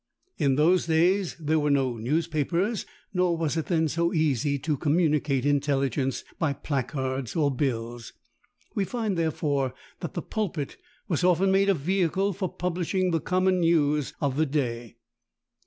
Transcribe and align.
In 0.39 0.55
those 0.55 0.87
days, 0.87 1.35
there 1.39 1.59
were 1.59 1.69
no 1.69 1.95
newspapers: 1.95 2.87
nor 3.13 3.37
was 3.37 3.55
it 3.55 3.67
then 3.67 3.87
so 3.87 4.11
easy 4.11 4.57
to 4.57 4.75
communicate 4.75 5.45
intelligence 5.45 6.23
by 6.39 6.53
placards 6.53 7.35
or 7.35 7.51
bills. 7.55 8.11
We 8.73 8.83
find, 8.83 9.15
therefore, 9.15 9.75
that 9.99 10.15
the 10.15 10.23
pulpit 10.23 10.77
was 11.07 11.23
often 11.23 11.51
made 11.51 11.69
a 11.69 11.75
vehicle 11.75 12.33
for 12.33 12.51
publishing 12.51 13.11
the 13.11 13.21
common 13.21 13.59
news 13.59 14.15
of 14.19 14.37
the 14.37 14.47
day. 14.47 14.97